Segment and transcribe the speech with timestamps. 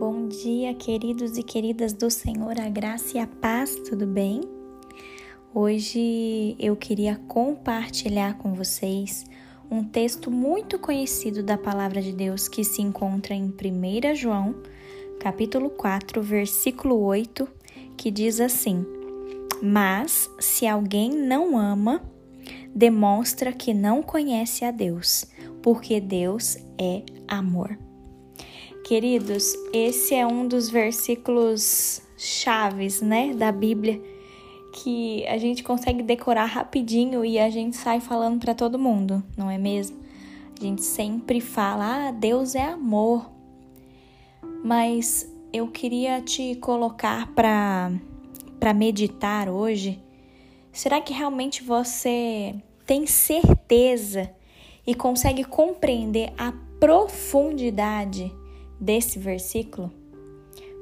[0.00, 4.40] Bom dia, queridos e queridas do Senhor, a graça e a paz, tudo bem?
[5.54, 9.26] Hoje eu queria compartilhar com vocês
[9.70, 14.54] um texto muito conhecido da palavra de Deus que se encontra em 1 João,
[15.20, 17.46] capítulo 4, versículo 8,
[17.94, 18.86] que diz assim:
[19.62, 22.00] Mas se alguém não ama,
[22.74, 25.26] demonstra que não conhece a Deus,
[25.60, 27.89] porque Deus é amor.
[28.84, 34.00] Queridos, esse é um dos versículos chaves, né, da Bíblia
[34.72, 39.50] que a gente consegue decorar rapidinho e a gente sai falando para todo mundo, não
[39.50, 39.98] é mesmo?
[40.58, 43.30] A gente sempre fala: "Ah, Deus é amor".
[44.62, 47.92] Mas eu queria te colocar para
[48.58, 49.98] para meditar hoje.
[50.70, 52.54] Será que realmente você
[52.86, 54.30] tem certeza
[54.86, 58.30] e consegue compreender a profundidade
[58.80, 59.92] desse versículo?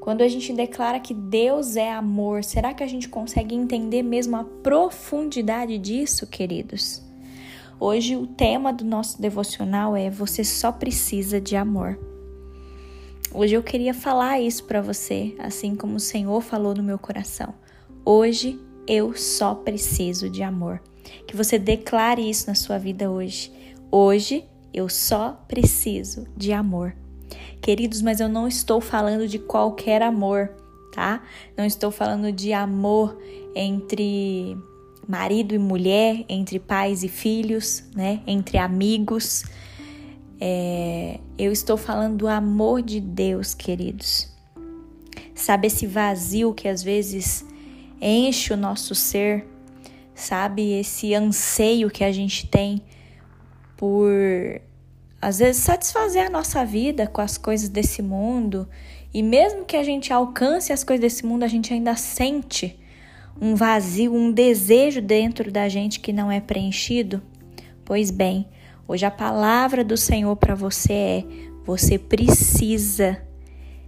[0.00, 4.36] Quando a gente declara que Deus é amor, será que a gente consegue entender mesmo
[4.36, 7.02] a profundidade disso, queridos?
[7.80, 11.98] Hoje o tema do nosso devocional é Você só precisa de amor.
[13.34, 17.52] Hoje eu queria falar isso para você, assim como o Senhor falou no meu coração.
[18.04, 20.80] Hoje eu só preciso de amor.
[21.26, 23.52] Que você declare isso na sua vida hoje.
[23.90, 26.96] Hoje eu só preciso de amor.
[27.60, 30.50] Queridos, mas eu não estou falando de qualquer amor,
[30.92, 31.22] tá?
[31.56, 33.18] Não estou falando de amor
[33.54, 34.56] entre
[35.06, 38.20] marido e mulher, entre pais e filhos, né?
[38.26, 39.44] Entre amigos.
[40.40, 44.32] É, eu estou falando do amor de Deus, queridos.
[45.34, 47.44] Sabe esse vazio que às vezes
[48.00, 49.46] enche o nosso ser,
[50.14, 50.72] sabe?
[50.72, 52.82] Esse anseio que a gente tem
[53.76, 54.60] por
[55.20, 58.68] às vezes satisfazer a nossa vida com as coisas desse mundo,
[59.12, 62.78] e mesmo que a gente alcance as coisas desse mundo, a gente ainda sente
[63.40, 67.22] um vazio, um desejo dentro da gente que não é preenchido.
[67.84, 68.48] Pois bem,
[68.86, 71.24] hoje a palavra do Senhor para você é:
[71.64, 73.20] você precisa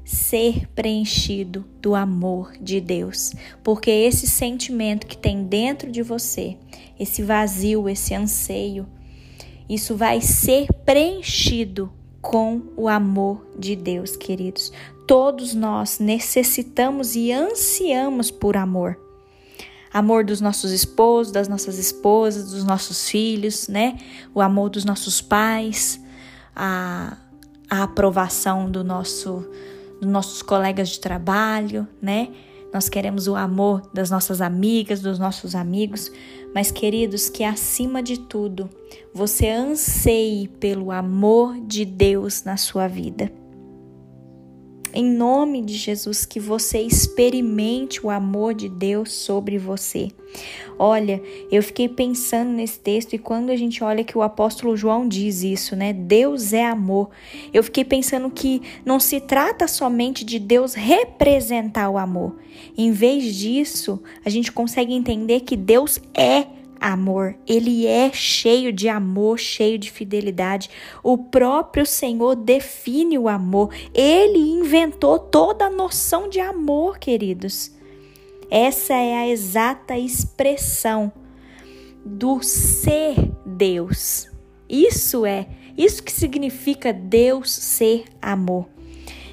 [0.04, 3.32] ser preenchido do amor de Deus,
[3.62, 6.56] porque esse sentimento que tem dentro de você,
[6.98, 8.88] esse vazio, esse anseio,
[9.70, 14.72] isso vai ser preenchido com o amor de Deus, queridos.
[15.06, 18.98] Todos nós necessitamos e ansiamos por amor.
[19.92, 23.96] Amor dos nossos esposos, das nossas esposas, dos nossos filhos, né?
[24.34, 26.00] O amor dos nossos pais,
[26.54, 27.16] a,
[27.68, 29.48] a aprovação do nosso,
[30.00, 32.28] dos nossos colegas de trabalho, né?
[32.72, 36.10] Nós queremos o amor das nossas amigas, dos nossos amigos,
[36.54, 38.68] mas queridos, que acima de tudo,
[39.12, 43.39] você anseie pelo amor de Deus na sua vida
[44.92, 50.10] em nome de Jesus, que você experimente o amor de Deus sobre você.
[50.78, 55.06] Olha, eu fiquei pensando nesse texto e quando a gente olha que o apóstolo João
[55.06, 55.92] diz isso, né?
[55.92, 57.10] Deus é amor.
[57.52, 62.36] Eu fiquei pensando que não se trata somente de Deus representar o amor.
[62.76, 67.36] Em vez disso, a gente consegue entender que Deus é amor amor.
[67.46, 70.70] Ele é cheio de amor, cheio de fidelidade.
[71.02, 73.74] O próprio Senhor define o amor.
[73.92, 77.72] Ele inventou toda a noção de amor, queridos.
[78.50, 81.12] Essa é a exata expressão
[82.04, 83.14] do ser
[83.44, 84.28] Deus.
[84.68, 88.66] Isso é, isso que significa Deus ser amor.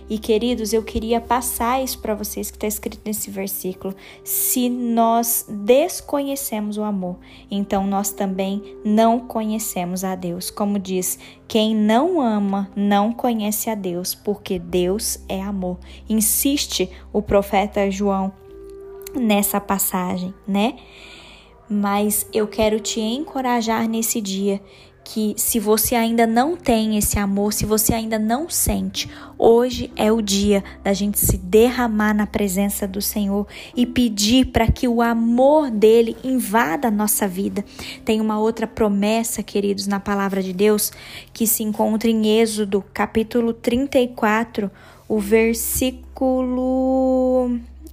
[0.10, 3.94] E queridos, eu queria passar isso para vocês que está escrito nesse versículo.
[4.24, 7.18] Se nós desconhecemos o amor,
[7.52, 10.50] então nós também não conhecemos a Deus.
[10.50, 15.78] Como diz, quem não ama não conhece a Deus, porque Deus é amor.
[16.08, 18.32] Insiste o profeta João
[19.14, 20.76] nessa passagem, né?
[21.70, 24.62] Mas eu quero te encorajar nesse dia
[25.10, 30.12] que se você ainda não tem esse amor, se você ainda não sente, hoje é
[30.12, 35.02] o dia da gente se derramar na presença do Senhor e pedir para que o
[35.02, 37.64] amor dele invada a nossa vida.
[38.04, 40.92] Tem uma outra promessa, queridos, na palavra de Deus,
[41.32, 44.70] que se encontra em Êxodo, capítulo 34,
[45.08, 46.02] o versículo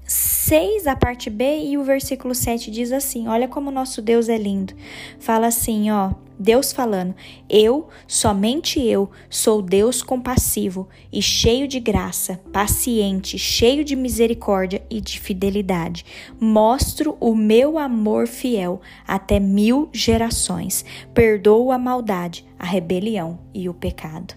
[0.07, 4.37] 6, a parte B, e o versículo 7 diz assim: Olha como nosso Deus é
[4.37, 4.75] lindo.
[5.19, 7.15] Fala assim, ó, Deus falando:
[7.49, 15.01] Eu, somente eu, sou Deus compassivo e cheio de graça, paciente, cheio de misericórdia e
[15.01, 16.05] de fidelidade.
[16.39, 20.85] Mostro o meu amor fiel até mil gerações.
[21.15, 24.35] Perdoo a maldade, a rebelião e o pecado.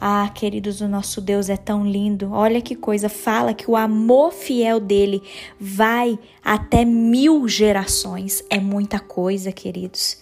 [0.00, 2.30] Ah, queridos, o nosso Deus é tão lindo.
[2.32, 5.22] Olha que coisa, fala que o amor fiel dele
[5.58, 8.44] vai até mil gerações.
[8.48, 10.18] É muita coisa, queridos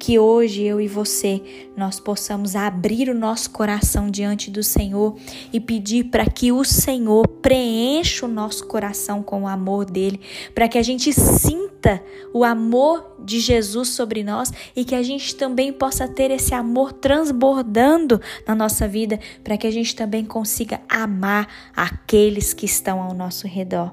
[0.00, 1.42] que hoje eu e você
[1.76, 5.14] nós possamos abrir o nosso coração diante do Senhor
[5.52, 10.18] e pedir para que o Senhor preencha o nosso coração com o amor dele,
[10.54, 12.02] para que a gente sinta
[12.32, 16.94] o amor de Jesus sobre nós e que a gente também possa ter esse amor
[16.94, 18.18] transbordando
[18.48, 21.46] na nossa vida, para que a gente também consiga amar
[21.76, 23.92] aqueles que estão ao nosso redor.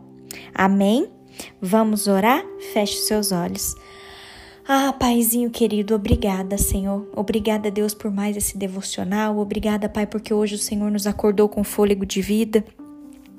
[0.54, 1.10] Amém?
[1.62, 2.46] Vamos orar?
[2.72, 3.76] Feche seus olhos.
[4.70, 7.08] Ah, Paizinho querido, obrigada, Senhor.
[7.16, 9.38] Obrigada, Deus, por mais esse devocional.
[9.38, 12.66] Obrigada, Pai, porque hoje o Senhor nos acordou com fôlego de vida.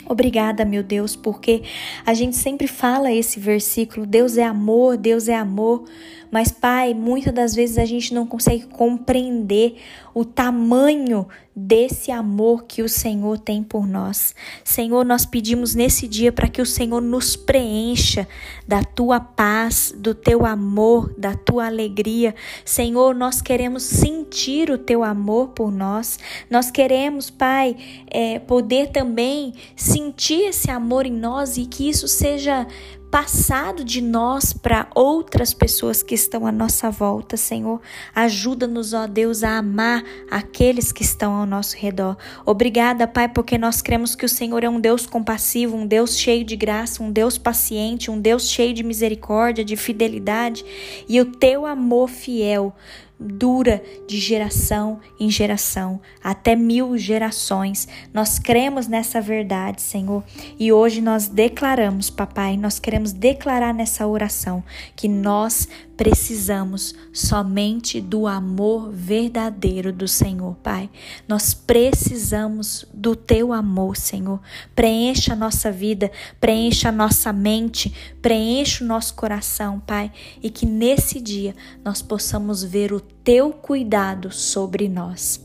[0.08, 1.64] Obrigada, meu Deus, porque
[2.06, 5.84] a gente sempre fala esse versículo: Deus é amor, Deus é amor.
[6.30, 9.76] Mas, Pai, muitas das vezes a gente não consegue compreender
[10.18, 14.34] o tamanho desse amor que o Senhor tem por nós.
[14.64, 18.26] Senhor, nós pedimos nesse dia para que o Senhor nos preencha
[18.66, 22.34] da tua paz, do teu amor, da tua alegria.
[22.64, 26.18] Senhor, nós queremos sentir o teu amor por nós.
[26.50, 27.76] Nós queremos, Pai,
[28.08, 32.66] é, poder também sentir esse amor em nós e que isso seja
[33.10, 37.80] passado de nós para outras pessoas que estão à nossa volta, Senhor.
[38.14, 42.16] Ajuda-nos, ó Deus, a amar aqueles que estão ao nosso redor.
[42.44, 46.44] Obrigada, Pai, porque nós cremos que o Senhor é um Deus compassivo, um Deus cheio
[46.44, 50.64] de graça, um Deus paciente, um Deus cheio de misericórdia, de fidelidade
[51.08, 52.74] e o teu amor fiel
[53.18, 57.88] dura de geração em geração, até mil gerações.
[58.12, 60.22] Nós cremos nessa verdade, Senhor,
[60.58, 64.62] e hoje nós declaramos, Papai, nós queremos declarar nessa oração
[64.94, 65.68] que nós
[65.98, 70.88] precisamos somente do amor verdadeiro do Senhor, Pai.
[71.26, 74.40] Nós precisamos do teu amor, Senhor.
[74.76, 76.10] Preencha a nossa vida,
[76.40, 77.92] preencha a nossa mente,
[78.22, 81.54] preencha o nosso coração, Pai, e que nesse dia
[81.84, 85.44] nós possamos ver o teu cuidado sobre nós.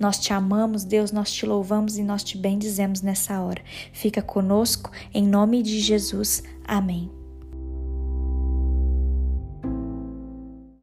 [0.00, 3.62] Nós te amamos, Deus, nós te louvamos e nós te bendizemos nessa hora.
[3.92, 6.42] Fica conosco, em nome de Jesus.
[6.66, 7.21] Amém.